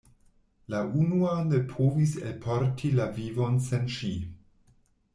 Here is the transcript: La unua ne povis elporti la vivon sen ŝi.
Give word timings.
La 0.73 0.79
unua 1.01 1.35
ne 1.51 1.59
povis 1.75 2.15
elporti 2.31 2.93
la 3.01 3.09
vivon 3.21 3.63
sen 3.71 3.89
ŝi. 3.99 4.15